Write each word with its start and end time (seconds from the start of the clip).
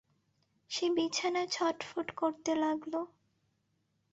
সে 0.71 0.85
বিছানায় 0.95 1.49
ছটফট 1.51 2.07
করতে 2.11 2.51
লাগল। 2.55 2.93